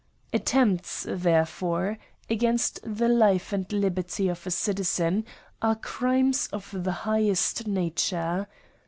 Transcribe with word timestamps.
Attempts, 0.33 1.05
therefore, 1.07 1.99
against 2.27 2.79
the 2.83 3.07
life 3.07 3.53
and 3.53 3.71
liberty 3.71 4.29
of 4.29 4.47
a 4.47 4.49
citizen 4.49 5.23
are 5.61 5.75
crimes 5.75 6.47
of 6.51 6.67
the 6.75 6.91
highest 7.05 7.67
nature. 7.67 8.47